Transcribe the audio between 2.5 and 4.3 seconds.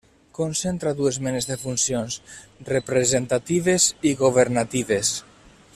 representatives i